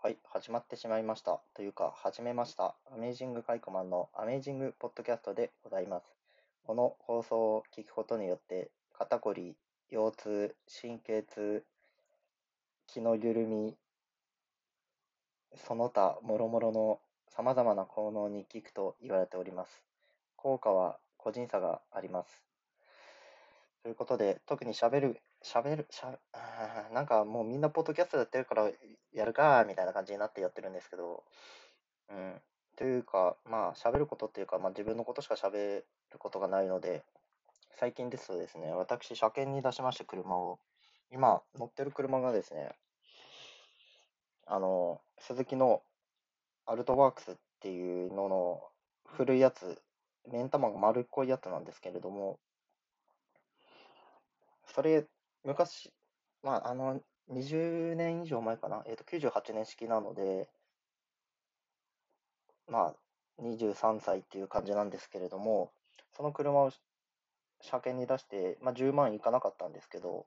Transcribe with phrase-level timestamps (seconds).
[0.00, 1.40] はい、始まってしまいました。
[1.54, 2.76] というか、始めました。
[2.86, 6.06] アメージングカイコマンのアメージングポッドキャストでございます。
[6.62, 9.56] この放送を聞くことによって、肩こり、
[9.90, 11.64] 腰痛、神経痛、
[12.86, 13.76] 気の緩み、
[15.56, 19.82] その他諸々の様々な効能に効くと言われております。
[20.36, 22.44] 効果は個人差があります。
[23.82, 26.18] ということで、特に喋る喋る、しゃ、
[26.92, 28.70] なんかもうみんなポッドキャストやってるから
[29.12, 31.24] やるか、みたいな感じになってやってるんですけど、
[32.10, 32.40] うん。
[32.76, 35.84] というか、まあ、喋ることっていうか、まあ自分のことしか喋る
[36.18, 37.04] ことがないので、
[37.78, 40.58] 最近ですとですね、私、車検に出しまして車を、
[41.10, 42.70] 今乗ってる車がですね、
[44.46, 45.82] あの、鈴木の
[46.66, 48.62] アルトワークスっていうのの
[49.04, 49.80] 古いやつ、
[50.30, 52.38] 目ん玉が丸っこいやつなんですけれども、
[54.74, 55.04] それ
[55.44, 55.92] 昔、
[56.42, 60.48] まあ、あの、20年以上前かな、えっと、98年式なので、
[62.68, 65.72] まあ、23歳っていう感じなんですけれども、
[66.16, 66.70] その車を
[67.60, 70.26] 車検に出して、まあ、10万いかなかったんですけど、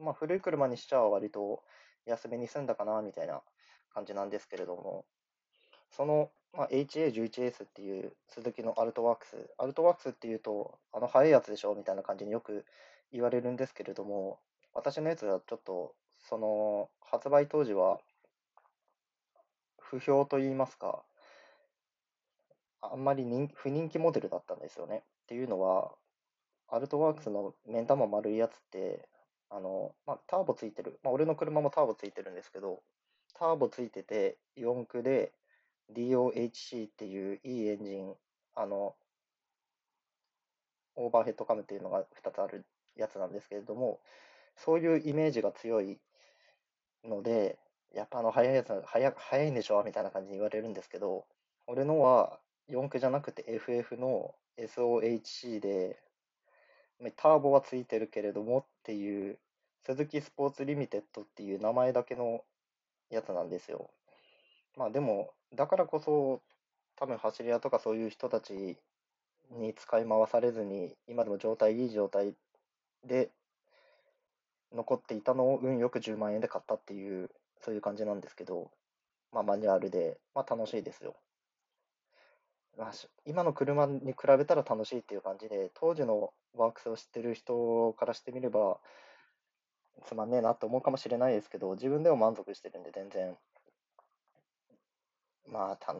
[0.00, 1.62] まあ、古い車にしちゃ割と
[2.06, 3.42] 安めに済んだかな、みたいな
[3.92, 5.06] 感じなんですけれども、
[5.90, 11.74] その、まあ、HA11S っていう鈴木のアルトワークス、アルトワークスっていうと、あの速いやつでしょ？
[11.74, 12.64] みたいな感じによく
[13.12, 14.40] 言われるんですけれども、
[14.74, 18.00] 私のやつはちょっと、その、発売当時は、
[19.78, 21.04] 不評と言いますか、
[22.80, 25.04] あんまり人不人気モデルだったんですよね。
[25.24, 25.92] っていうのは、
[26.68, 29.08] アルトワークスの目ん玉丸いやつって、
[29.50, 30.98] あの、まあ、ターボついてる。
[31.02, 32.82] まあ、俺の車もターボついてるんですけど、
[33.34, 35.32] ターボついてて、4駆で
[35.92, 38.14] DOHC っていういいエンジン、
[38.54, 38.96] あの、
[40.94, 42.64] オーバーヘッドカムっていうのが2つある
[42.96, 44.00] やつなんですけれども、
[44.56, 45.98] そういうイメージが強い
[47.04, 47.58] ので、
[47.94, 51.26] やっぱあの速いやつ速、速いんでしょみたいな感じに言われるんですけど、
[51.66, 55.98] 俺のは4駆じゃなくて FF の SOHC で、
[57.16, 59.38] ターボはついてるけれどもっていう、
[59.84, 62.44] 鈴木スポーツリミテッドっていう名前だけの
[63.10, 63.90] やつなんですよ。
[64.76, 66.40] まあでも、だからこそ、
[66.96, 68.78] 多分走り屋とかそういう人たち
[69.50, 72.34] に使い回されずに、今でも状態いい状態
[73.04, 73.30] で
[74.74, 78.70] 残っていたのを運よく10万円で買ったっていう、そういう感じなんですけど、
[79.32, 81.16] まあマニュアルで、まあ楽しいですよ。
[82.78, 82.92] まあ、
[83.26, 88.78] 今の車に比べたら楽しいっていう感じで、当時のワークスを知ってる人からしてみれば、
[90.06, 93.36] つまんねえなって思うかもしれないですけど、自分でも満足してるんで、全然、
[95.46, 95.94] まあ、た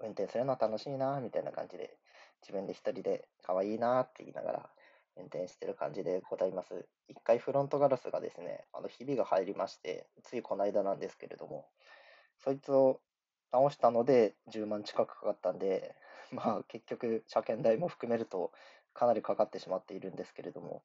[0.00, 1.96] 運転するのは楽しいな、みたいな感じで、
[2.42, 4.70] 自分で一人で可愛いなって言いながら、
[5.20, 6.86] 運転してる感じでございます。
[7.08, 11.66] 一回フロントガラスがですね、あの、ひびが入りまして、ついこの間なんですけれども、
[12.38, 13.00] そいつを
[13.52, 15.94] 直したので10万近くかかったんで、
[16.32, 18.52] まあ結局車検代も含めると
[18.94, 20.82] かなりかかってしまっているんですけれども、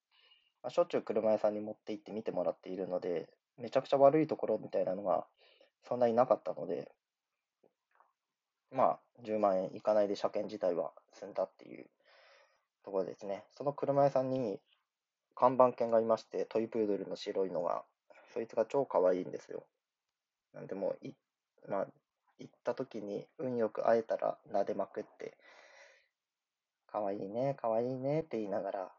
[0.64, 5.28] まあ、しょっちゅう車屋さんに持って行って見てもらっているので、めちゃくちゃ悪いところみたいなのが
[5.84, 6.92] そんなになかったので、
[8.72, 11.88] まあ10万円いかないで車検自体は済んだっていう
[12.86, 13.44] ところですね。
[13.58, 14.60] その車屋さんに
[15.36, 17.84] 看板犬がいまして、トイプードルの白いのが、
[18.34, 19.64] そいつが超可愛いんですよ。
[20.54, 21.12] なんでもい、
[21.68, 21.88] まあ、
[22.40, 25.38] 行った時に運よく会えたら撫でまくって、
[26.88, 28.92] 可愛いね、可愛いねって言いながら、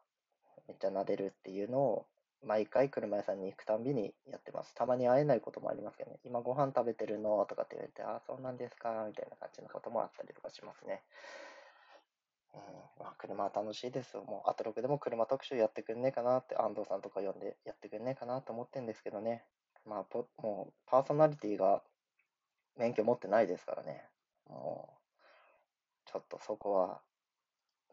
[0.69, 2.07] めっちゃ撫でるっていうのを、
[2.45, 4.75] 毎回車屋さんに行くたんびにやってます。
[4.75, 7.45] たまに会えないこともありますけどね、今ご飯食べてるの？
[7.47, 11.03] とかって言われて、ああ、そうなんですか、みたいな感じのこともあったりとかしますね。
[12.57, 14.25] うんまあ、車は楽しいですよ。
[14.25, 19.45] もう、アトロクでも車特集やってくんねえかなって、安藤さんとか呼んでやってくんねえかなと思ってんですけどね。
[19.85, 21.83] まあ、もう、パーソナリティが
[22.77, 24.09] 免許持ってないですからね。
[24.49, 27.03] もう、ちょっとそこは、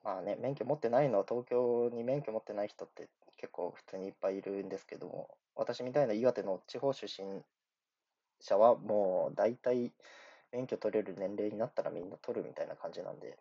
[0.03, 7.42] まあね、免許持ってないのは東京に免許持ってない人って結構普通にいっぱいいるんですけども、私みたいな岩手の地方出身
[8.39, 9.94] 者はもう大体
[10.51, 13.38] 免許取れる年齢になったらみんな取るみたいな感じなんで、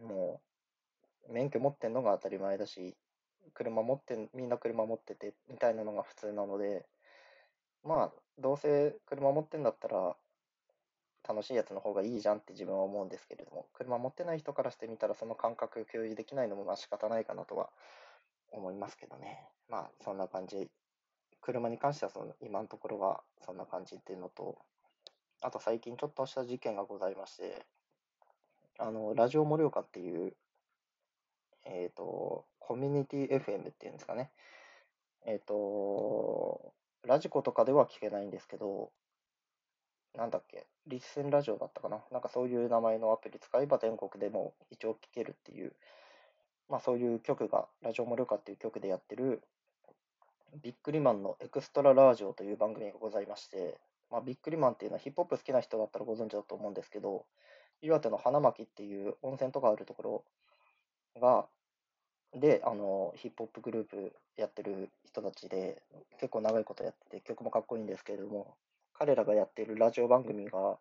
[0.00, 0.40] も
[1.28, 2.96] う、免許持ってんのが当たり前だし、
[3.54, 6.86] 車持ってみんな車持ってて、みたいなのが普通なので、
[7.82, 10.16] まあ、どうせ車持ってんだったら、
[11.28, 17.70] 楽しいやつの方がいいじゃんって自分は思うんですけれども、車持ってない人からしてみたら、その感覚共有できないのもまあ仕方ないかなとは
[18.50, 19.48] 思いますけどね。
[19.68, 20.70] まあ、そんな感じ。
[21.40, 24.58] 車に関してはその今のところはそんな感じっていうのと、
[25.40, 27.64] あと最近ちょっとした事件がございまして、
[28.80, 30.32] あの、ラジオ盛岡っていう、
[31.66, 34.30] えっ、ー、と、コミュニティ FM っていうんですかね。
[35.26, 36.72] えっ、ー、と、
[37.06, 38.90] ラジコとかでは聞けないんですけど、
[40.16, 42.02] なんだっけ、リッスンラジオだったかな。
[42.10, 45.74] なんかそういう名前のアプリ使えば全国でも一応聴けるっていう、
[46.70, 49.42] まあそういう曲が、ラジオモルカっていう曲でやってる、
[50.62, 53.78] ビックリマンのエクストララジオという番組がございまして、
[54.10, 57.26] まあ、ビックリマンっていうのはヒップホップ好きな人だったらご存知だと思うんですけど、
[57.82, 60.24] 岩手の花巻っていう温泉とかあるとこ
[61.14, 61.46] ろが、
[62.32, 65.82] で、あの、ヒップホップグループやってる人たちで、
[66.18, 68.54] 結構長いことやってて、曲もかっこいいんですけれども、
[68.92, 70.78] 彼らがやってるラジオ番組が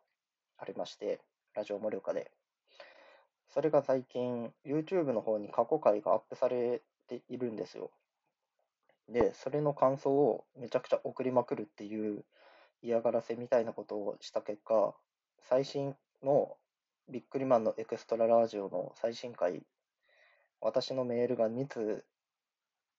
[0.57, 1.21] ありまして、
[1.55, 2.31] ラジオ盛岡で。
[3.47, 7.89] それが最近、YouTube の方に過去回がアップされているんですよ。
[9.07, 12.23] で、それの感想をめちゃくちゃ送りまくるっていう
[12.83, 14.93] 嫌がらせみたいなことをした結果、
[15.39, 16.55] 最新の
[17.09, 19.63] ビックリマンのエクストララジオの最新回、
[20.61, 22.05] 私のメールが2通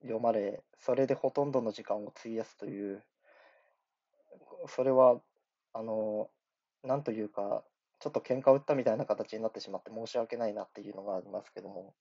[0.03, 3.05] 読まれ、それでほとんどの時間を費やすという、
[4.67, 5.21] それは、
[5.73, 6.29] あの、
[6.83, 7.63] なんというか、
[8.01, 11.95] ちょっと喧嘩を売ったみたいな形になってしまって申し訳ないなっていうのがありますけども、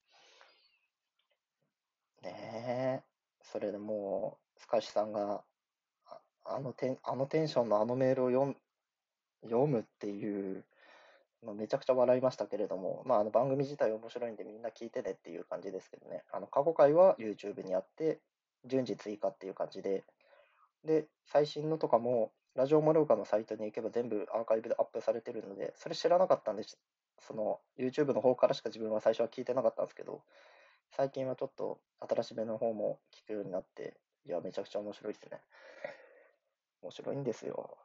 [2.23, 3.03] ねえ、
[3.41, 5.43] それでもう、スカシさんが、
[6.07, 6.21] あ
[6.55, 8.55] あのテン、あのテンションのあのメールを
[9.43, 10.65] 読むっていう
[11.45, 16.23] のめちゃくちゃ笑いましたけれども、まあ、あの番組自体面白いんでみんな聞いてねっていう感じですけどね。
[16.31, 18.19] あの過去回は YouTube にあって、
[18.65, 20.03] 順次追加っていう感じで、
[20.85, 26.77] で、最新のとかも、ラジオモルカのサイトに行けば全部アーカイブでアップされてるので、それ知らなかったんです。
[27.19, 30.23] その YouTube の方からしか自分は最初は聞いてなかったんですけど、
[30.91, 35.39] 最近はちょっと新しめの方も聞くようになって、いや、めちゃくちゃ面白いですね。
[36.81, 37.77] 面白いんですよ。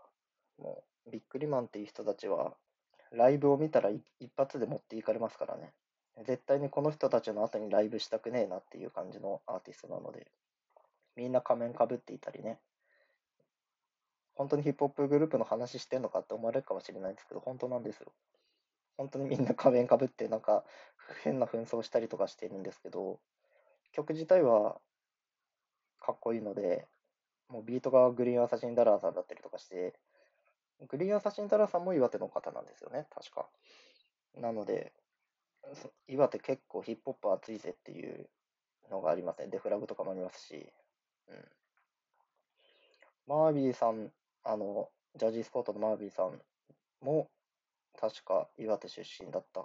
[0.58, 2.54] もう、ビックリマンっていう人たちは、
[3.14, 4.02] ライブを見たら一
[4.36, 5.72] 発で持っていかれますからね。
[6.26, 10.26] 絶対にこの人たちの後にライブしたくねえなっていう感じのアーティストなので、
[11.16, 12.58] みんな仮面かぶっていたりね。
[14.34, 18.12] 本当にヒップホップグループの話してんのかって思われるかもしれないんですけど、本当なんですよ。
[18.96, 20.64] 本当にみんな仮面かぶってなんか
[21.22, 23.18] 変な紛争したりとかしてるんですけど、
[23.92, 24.80] 曲自体は
[26.00, 26.86] かっこいいので、
[27.48, 29.94] もうビートがグリーンアサシンダラーさんだったりとかして、
[30.80, 33.48] グリーンアサシンダラさんも岩手の方なんですよね、確か。
[34.36, 34.92] なので、
[36.08, 38.28] 岩手結構ヒップホップ熱いぜっていう
[38.90, 39.48] のがありますね。
[39.48, 40.72] デフラグとかもありますし。
[41.28, 41.48] うん。
[43.26, 44.12] マービーさん、
[44.42, 46.40] あの、ジャージースポートのマービーさん
[47.00, 47.30] も、
[47.98, 49.62] 確か岩手出身だった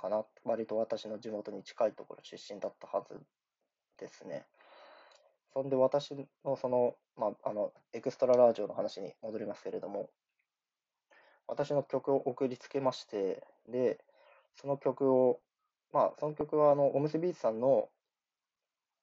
[0.00, 0.24] かな。
[0.44, 3.20] 割と私の地元に近いところ出身だったはず
[3.98, 4.46] ですね。
[5.52, 6.14] そんで私
[6.44, 10.08] のその、まあ、あの、エクストララージオの話に戻りますけれども、
[11.46, 13.98] 私の曲を送りつけまして、で、
[14.54, 15.40] その曲を、
[15.92, 17.88] まあ、その曲は、あの、おむすビーツさんの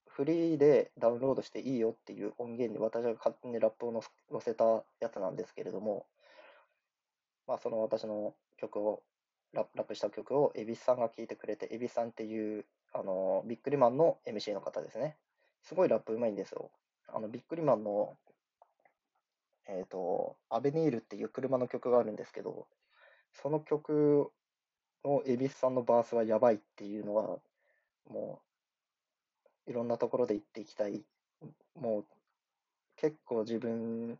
[0.07, 6.07] フリーでダウンロードしていいよっていう音源に私が勝手にラップを載せたやつなんですけれども、
[7.47, 9.03] まあ、その私の曲を、
[9.53, 15.17] ラップした曲を、蛭子さんが聴いてくれて、蛭子さんっていう、あの、ビックリマンの MC の方ですね。
[15.63, 16.71] すごいラップうまいんですよ。
[17.07, 18.17] あの、ビックリマンの、
[19.67, 22.67] えっ、ー、と、アベニールっていう車の曲があるんですけど、
[23.33, 24.31] その曲
[25.03, 27.39] の恵比寿さんのバースはやばいっていうのは、
[28.09, 28.41] も
[29.67, 31.03] う、いろんなところで言っていきたい。
[31.75, 32.05] もう、
[32.95, 34.19] 結構自分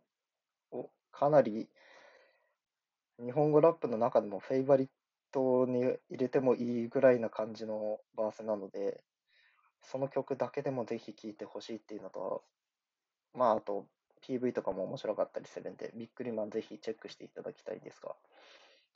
[0.71, 1.67] をかなり
[3.19, 4.87] 日本語ラップの中でもフェイバリッ
[5.33, 9.03] トに入れてもいいぐらいな感じのバースなので、
[9.81, 12.43] その曲だけでもぜひ聴いてほしいっていうのと、
[13.33, 13.85] まあ、あと、
[14.21, 18.15] PV とかも面白かったりするんで、ビックリマンぜひチェックしていただきたいですが、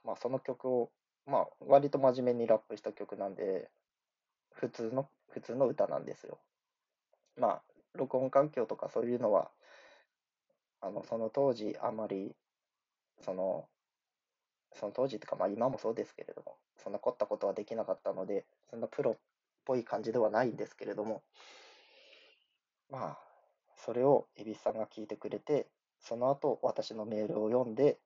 [0.03, 0.91] まあ、その曲を、
[1.25, 3.69] まあ、割と真面目にラップした曲なんで、
[4.51, 6.37] 普通の、普通の歌なんですよ。
[7.37, 7.61] まあ、
[7.95, 9.49] 録音環境とかそういうのは、
[10.81, 12.35] あの、その当時あまり、
[13.21, 13.65] その、
[14.73, 19.15] その当時とか、まあ今もそうですけれども、そんな凝ったことはできなかったので、そんなプロ
[19.65, 21.23] ぽい感じではないんですけれども、
[22.89, 23.19] まあ、
[23.75, 25.67] それを蛭子さんが聞いてくれて、
[25.99, 27.97] その後、私のメールを読んで、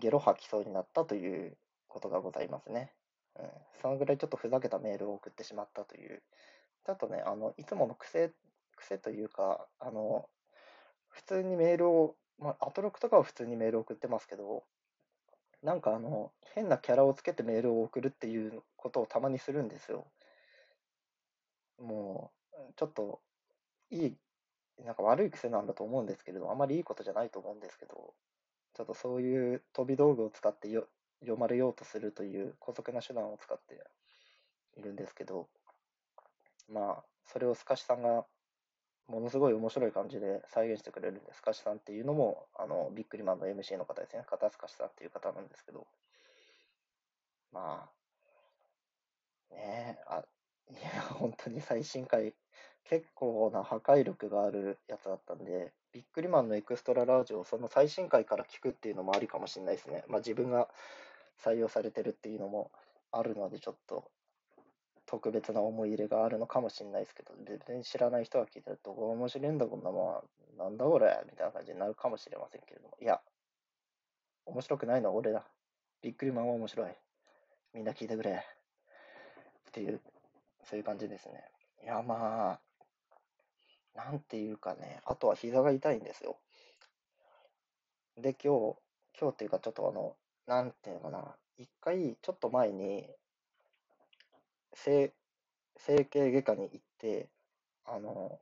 [0.00, 1.56] ゲロ吐きそうになったという
[1.88, 2.92] ことがございますね。
[3.38, 3.46] うん、
[3.80, 6.22] そのぐらいちょっとふざけたメールを送ってしまったという、
[6.84, 8.32] ちょっとね、あの、いつもの癖、
[8.76, 10.28] 癖というか、あの、
[11.08, 14.64] 普通にメールを、まあ、アトロクとかは普通にメールを送ってますけど、
[15.62, 20.06] なんかあの、変なキャラをつけてメールを送るっていうことをたまにするんですよ。
[22.76, 23.20] ちょっと、
[23.90, 24.16] いい、
[24.84, 28.14] なんか悪い癖なんだと思うんですけれど、あまりいいことじゃないと思うんですけど、
[28.74, 30.88] ちょっとそういう飛び道具を使ってよ
[31.20, 33.80] 読まれようとするという姑息な手段を使って
[34.78, 35.48] いるんですけど、
[36.68, 38.26] まあ、それをスカシさんが
[39.08, 41.42] ものすごい面白い感じで再現してくれるんです。
[41.42, 44.24] かしさんっていうのも、あの、ビックリマンの MC の方ですね。
[44.26, 45.86] 片塚さんっていう方なんですけど、
[47.52, 47.90] ま
[49.50, 50.24] あ、ねえ、あ、
[50.70, 52.34] いや、本当に最新回、
[52.88, 60.04] 結構な破壊力があるやつだったんで、ビックリマンのエクストララージをその最新回から聞くっていうのもありかもしれないですね。
[60.08, 60.68] まあ自分が
[61.42, 62.70] 採用されてるっていうのも
[63.10, 64.10] あるので、ちょっと
[65.06, 70.24] 特別な思い入れがあるのかもしれないですけど、全然知らない人が聞いたら、どこが面白いんだ、こんなも
[70.56, 70.58] ん。
[70.58, 72.96] なんだこれみたいな感じになるかもしれませんけれども。
[73.00, 73.20] いや、
[74.46, 75.44] 面白くないのは俺だ。
[76.02, 76.92] ビックリマンは面白い。
[77.72, 78.44] みんな聞いてくれ。
[79.68, 80.00] っていう、
[80.64, 81.44] そういう感じですね。
[81.82, 82.63] いや、まあ、
[83.94, 86.38] なんていうかね、あとは膝が痛いんですよ。
[88.16, 88.76] で、今日、
[89.18, 93.08] 今日っていうかちょっとあの、なんていうのかな、一回、ちょっと前に、
[94.74, 95.12] 整
[95.76, 97.28] 整形外科に行って、
[97.84, 98.40] あの、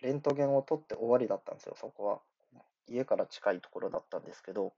[0.00, 2.20] レントゲンを取って終わりだったんですよ、そこは。
[2.86, 4.72] 家から近いところだったんですけど、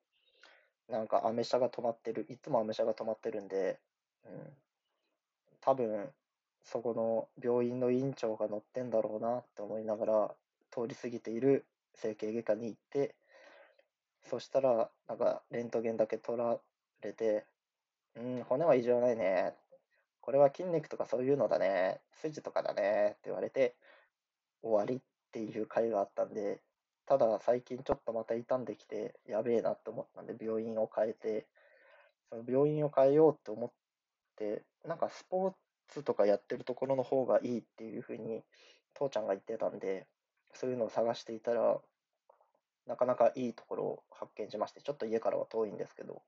[0.88, 3.81] なんかアメ車が止まってる、いつもアメ車が止まってるんで、
[4.25, 4.57] うん、
[5.61, 6.12] 多分、
[6.64, 10.35] そこの病院の院長が乗ってんだろうなって思いながら、
[10.71, 13.14] 通り過ぎている整形外科に行って、
[14.28, 16.59] そしたら、なんか、レントゲンだけ取ら
[17.02, 17.45] れて、
[18.14, 19.54] うん、骨は異常ないね。
[20.21, 22.00] これは筋肉とかそういうのだね。
[22.21, 23.11] 筋とかだね。
[23.11, 23.75] って言われて、
[24.62, 25.00] 終わりっ
[25.33, 26.61] ていう回があったんで、
[27.07, 31.47] ただ最近ちょっとまた傷んできて、やべえなって思ったんで、病院を変えて、
[32.31, 33.71] その病院を変えようって思っ
[34.37, 35.52] て、なんかスポー
[35.89, 38.43] ツとかやってるところの方がいいっていうふうに、
[38.95, 40.07] 父ちゃんが言ってたんで、
[40.55, 41.81] そういうのを探していたら、
[42.87, 46.23] なかなかいいところを発見しまして、ちょっと家からは遠いんですけど、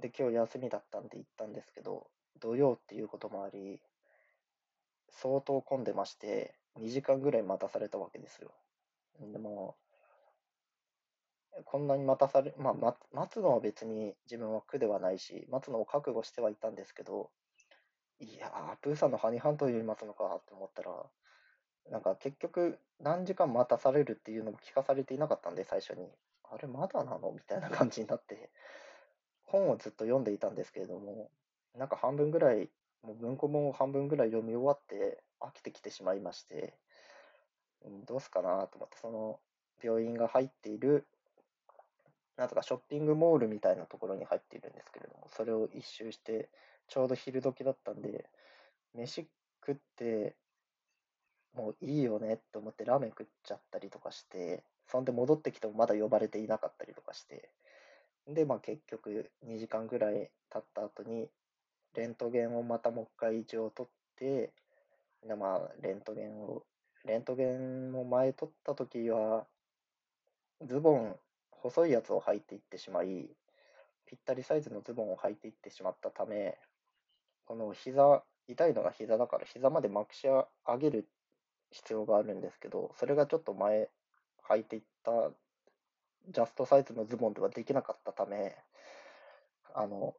[0.00, 2.08] で、今日休みだったんで行ったんですけど、
[2.40, 3.80] 土曜っていうこともあり、
[5.10, 8.52] 相当混んでまして、2時間ぐらい待たされたわけですよ。
[9.20, 9.76] でも、
[11.64, 17.30] こんなに待たされ、まあ、待待つのは別に自分は苦ではないし、待つのを覚悟してはいたんですけど、
[18.20, 20.90] いやー、プーさんのハニーハントより待つのかって思ったら、
[21.90, 26.08] なんか結局何時間待たされるっていうのも聞かされていなかったんで、最初に。
[26.50, 27.30] あれ、まだなの？
[27.32, 28.50] みたいな感じになって、
[29.44, 31.30] 本をずっと読んでいたんですけれども、
[31.76, 32.70] なんか半分ぐらい、
[33.02, 36.74] もう文庫本を半分ぐらい読み終わって飽きてきてしまいまして、
[37.84, 39.38] うんどうすかなと思って、その
[39.82, 41.06] 病院が入っている、
[42.36, 46.48] なんとかショッピングモールみたいなところに入っているんですけれども、それを一周して、
[46.88, 48.28] ちょうど昼時だったんで、
[48.94, 49.28] 飯
[49.64, 50.36] 食って、
[51.54, 57.50] もういいよねって思ってラーメン食っちゃったりとかして、そんで戻ってきてもまだ呼ばれていなかったりとかして、
[58.26, 61.28] で、まあ結局2時間ぐらい経った後に、
[61.94, 64.52] レントゲンをまたもう一回一応取って、
[65.26, 66.64] でまあレントゲンを、
[67.04, 69.46] レントゲンも前取った時は、
[70.66, 71.16] ズボン、
[71.50, 73.28] 細いやつを履いていってしまい、
[74.06, 76.58] ぴったりサイズのズボンを履いていってしまったため、
[77.48, 80.46] この膝、痛いのが膝だから膝までまくし上
[80.78, 81.08] げる
[81.70, 83.88] 必要があるんですけど、それがちょっと前
[84.50, 85.30] 履いていった
[86.28, 88.54] ジャストサイズのズボンではできなかったため、
[89.74, 90.14] あの、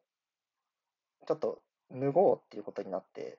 [1.27, 3.37] ちょっと脱ごうっていうことになって、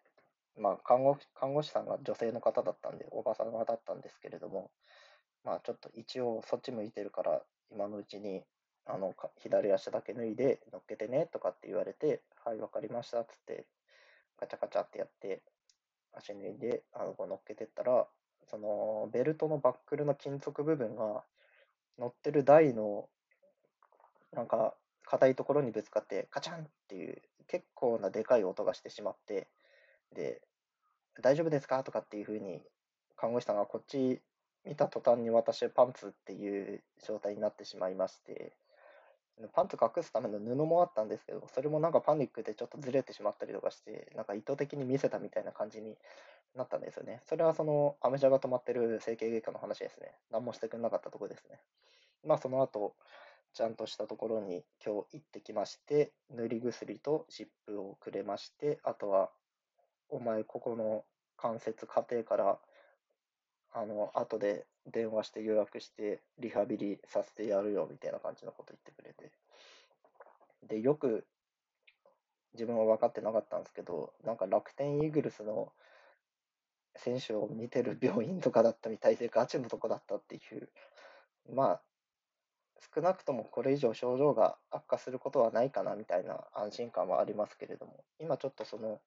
[0.56, 4.70] まあ看護、看護師さんが女性の方だったんで、おばさんだったんですけれども、
[5.42, 7.42] まあちょっと一応そっち向いてるから、
[7.72, 8.44] 今のうちに、
[8.86, 13.66] あの、左足だけ脱いで乗っけてねとかって言われて、はい、わかりましたっつって、
[14.40, 15.42] ガチャガチャってやって、
[16.12, 18.06] 足脱いで、あの、こう乗っけてったら、
[18.48, 21.22] その、ベルトのバックルの金属部分が、
[21.98, 23.08] 乗ってる台の、
[24.32, 29.48] なんか、硬いところにぶつかって、カチャンっていう、結構なでかい音がしてしまって、
[30.14, 30.40] で、
[31.20, 32.62] 大丈夫ですかとかっていうふうに、
[33.16, 34.20] 看護師さんがこっち
[34.64, 38.52] 見た途端に私パンツっていう状態になってしまいまして、
[39.48, 45.96] パンツ隠すための布もあったんですけど、それもなんかパニックでちょっとずれてしまったりとかして、なんか意図的に見せたみたいな感じに
[46.54, 47.22] なったんですよね。
[47.26, 50.12] それはそのアメ車が止まってる整形外科の話ですね。
[50.30, 51.58] 何もしてくれなかったところですね。
[52.24, 52.94] まあその後、
[53.52, 59.30] ちゃんとしたところに今日行ってきまして、塗り薬と湿布をくれまして、あとは、
[60.08, 61.04] お前ここの
[61.36, 62.58] 関節家庭から、
[63.72, 69.32] あの、後で電話して予約してリハビリさせてやるよみたいな感じのこと言ってくれて。
[70.66, 71.26] で、よく
[72.54, 75.72] 自分は分かってなかったんですけど、なんか楽天イーグルスの
[76.96, 80.68] 選手を見てる病院とかだったみたいで、ガチのとこだったっていう、
[81.54, 81.82] まあ、
[82.94, 89.00] 少なくともこれ以上症状が悪化することはないかなみたいな安心感はありますけれども、今ちょっとその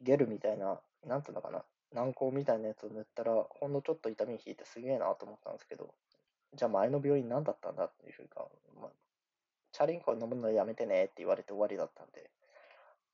[0.00, 5.94] ゲルみたいな、なんつうのかな、軟膏みたいなやつを塗ったら、ほんのちょっと痛み引いてすげえなと思ったんですけど、
[6.54, 8.46] じゃあ前の病院何だったんだっていうか、
[8.80, 8.90] まあ、
[9.72, 12.30] チャリンコ飲むのやめてねって言われて終わりだったんで、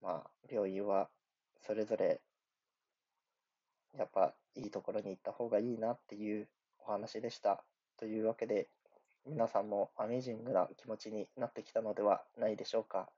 [0.03, 1.09] まあ、病院は
[1.67, 2.21] それぞれ、
[3.97, 6.49] やっぱいいところに行った方がいいなっていう
[6.81, 7.63] お話でした。
[7.97, 8.69] というわけで、
[9.27, 13.09] 皆さんもアメージングな気持ちになってきたのではないでしょうか。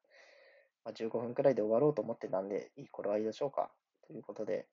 [0.85, 3.71] まあ、15分くらいで終わろうと思ってたんで、いい頃合いでしょうか。
[4.07, 4.67] ということで、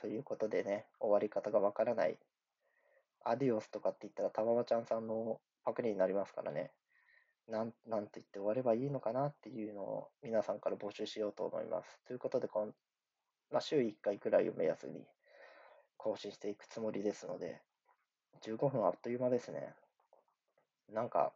[0.00, 2.18] ということでね、終わり方がわからない。
[3.24, 6.70] アディオスとかって言ったら、たままちゃんさんのパクリになりますからね。
[7.48, 12.00] なん、なんて言って終わればいいのかなっていうのを皆さんから募集しようと思います。
[12.06, 12.74] ということで、こん
[13.50, 15.06] まあ、週1回くらいを目安に
[15.96, 17.60] 更新していくつもりですので、
[18.42, 19.74] 15分あっという間ですね。
[20.92, 21.32] なんか、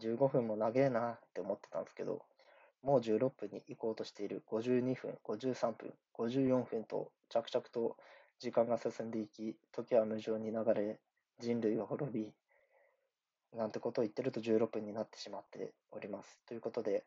[0.00, 2.22] 15分も長えなって思ってたんですけど、
[2.82, 7.96] もう16分に行こうとしている52分、53分、54分と着々と
[8.38, 11.00] 時間が進んでいき、時は無情に流れ、
[11.38, 12.32] 人類は滅び、
[13.56, 16.40] なんてことを言ってると16分になってしまっております。
[16.46, 17.04] ということで、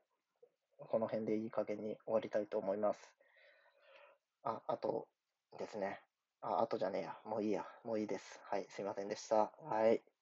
[0.77, 3.13] この辺でいい加減に終わりたいと思います。
[4.43, 5.07] あ、あと
[5.57, 6.01] ですね。
[6.41, 7.17] あ、あとじゃねえや。
[7.25, 7.65] もういいや。
[7.83, 8.39] もういいです。
[8.45, 9.51] はい、すいませんでした。
[9.61, 10.18] はい。